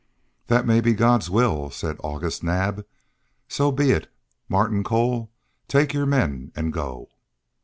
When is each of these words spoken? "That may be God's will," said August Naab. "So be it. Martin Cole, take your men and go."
"That 0.47 0.65
may 0.65 0.81
be 0.81 0.95
God's 0.95 1.29
will," 1.29 1.69
said 1.69 1.97
August 2.03 2.43
Naab. 2.43 2.87
"So 3.47 3.71
be 3.71 3.91
it. 3.91 4.11
Martin 4.49 4.83
Cole, 4.83 5.31
take 5.67 5.93
your 5.93 6.07
men 6.07 6.51
and 6.55 6.73
go." 6.73 7.09